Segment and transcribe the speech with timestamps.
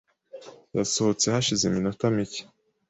[0.77, 2.41] Yasohotse hashize iminota mike.